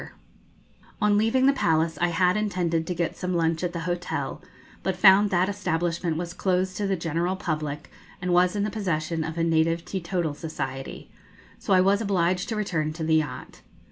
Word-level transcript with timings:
[Illustration: 0.03 0.09
The 0.23 0.79
Pali 0.81 0.87
Oahu] 1.05 1.11
On 1.13 1.17
leaving 1.19 1.45
the 1.45 1.53
palace 1.53 1.97
I 2.01 2.07
had 2.07 2.35
intended 2.35 2.87
to 2.87 2.95
get 2.95 3.15
some 3.15 3.35
lunch 3.35 3.63
at 3.63 3.71
the 3.71 3.81
hotel, 3.81 4.41
but 4.81 4.95
found 4.95 5.29
that 5.29 5.47
establishment 5.47 6.17
was 6.17 6.33
closed 6.33 6.75
to 6.77 6.87
the 6.87 6.95
general 6.95 7.35
public, 7.35 7.91
and 8.19 8.33
was 8.33 8.55
in 8.55 8.63
the 8.63 8.71
possession 8.71 9.23
of 9.23 9.37
a 9.37 9.43
native 9.43 9.85
teetotal 9.85 10.33
society; 10.33 11.11
so 11.59 11.71
I 11.73 11.81
was 11.81 12.01
obliged 12.01 12.49
to 12.49 12.55
return 12.55 12.93
to 12.93 13.03
the 13.03 13.17
yacht. 13.17 13.61